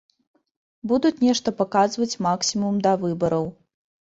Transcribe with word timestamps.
Будуць 0.91 1.19
нешта 1.25 1.53
паказваць 1.61 2.19
максімум 2.29 2.81
да 2.89 2.95
выбараў. 3.05 3.45